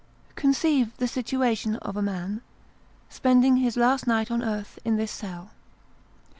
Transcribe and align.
Conceive 0.33 0.97
the 0.97 1.07
situation 1.07 1.75
of 1.75 1.95
a 1.95 2.01
man, 2.01 2.41
spending 3.07 3.57
his 3.57 3.77
last 3.77 4.07
night 4.07 4.31
on 4.31 4.41
earth 4.41 4.79
in 4.83 4.95
this 4.95 5.11
cell. 5.11 5.51